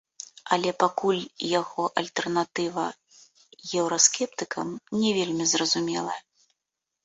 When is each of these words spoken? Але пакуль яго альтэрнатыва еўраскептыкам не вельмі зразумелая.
Але 0.55 0.69
пакуль 0.83 1.19
яго 1.59 1.83
альтэрнатыва 2.03 2.87
еўраскептыкам 3.83 4.67
не 5.03 5.09
вельмі 5.23 5.43
зразумелая. 5.57 6.21